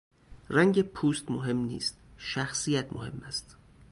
رنگ 0.49 0.81
پوست 0.81 1.31
مهم 1.31 1.57
نیست، 1.57 1.97
شخصیت 2.17 2.93
مهم 2.93 3.21
است. 3.27 3.57